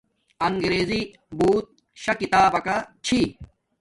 [0.45, 1.01] انگیزی
[1.37, 1.65] بوت
[2.01, 3.19] شا کتابکا چھی